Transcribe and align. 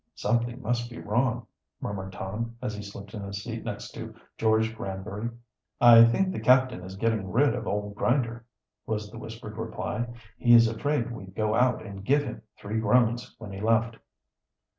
"Something 0.15 0.63
must 0.63 0.89
be 0.89 0.97
wrong," 0.97 1.45
murmured 1.79 2.13
Tom, 2.13 2.55
as 2.59 2.73
he 2.75 2.81
slipped 2.81 3.13
in 3.13 3.21
a 3.21 3.31
seat 3.31 3.63
next 3.63 3.91
to 3.91 4.15
George 4.35 4.75
Granbury. 4.75 5.29
"I 5.79 6.05
think 6.05 6.31
the 6.31 6.39
captain 6.39 6.83
is 6.83 6.95
getting 6.95 7.31
rid 7.31 7.53
of 7.53 7.67
old 7.67 7.93
Grinder," 7.93 8.43
was 8.87 9.11
the 9.11 9.19
whispered 9.19 9.59
reply. 9.59 10.07
"He's 10.39 10.67
afraid 10.67 11.11
we'd 11.11 11.35
go 11.35 11.53
out 11.53 11.85
and 11.85 12.03
give 12.03 12.23
him 12.23 12.41
three 12.57 12.79
groans 12.79 13.35
when 13.37 13.51
he 13.51 13.61
left." 13.61 13.97